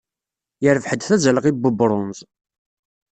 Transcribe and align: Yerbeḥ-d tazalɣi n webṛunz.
Yerbeḥ-d 0.63 1.01
tazalɣi 1.03 1.51
n 1.53 1.59
webṛunz. 1.61 2.19